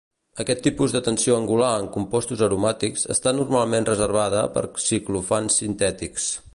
[0.43, 6.31] Aquest tipus de tensió angular en compostos aromàtics està normalment reservada per ciclofans sintètics.